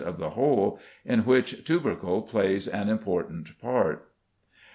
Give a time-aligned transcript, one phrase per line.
[0.03, 4.11] of the whole) in which tubercle plays an important part.